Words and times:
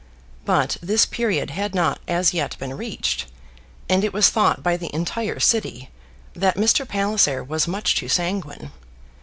But 0.45 0.77
this 0.81 1.05
period 1.05 1.51
had 1.51 1.75
not 1.75 1.99
as 2.07 2.33
yet 2.33 2.57
been 2.57 2.75
reached, 2.75 3.27
and 3.87 4.03
it 4.03 4.13
was 4.13 4.31
thought 4.31 4.63
by 4.63 4.75
the 4.75 4.89
entire 4.95 5.39
City 5.39 5.91
that 6.33 6.57
Mr. 6.57 6.87
Palliser 6.87 7.43
was 7.43 7.67
much 7.67 7.93
too 7.93 8.09
sanguine. 8.09 8.71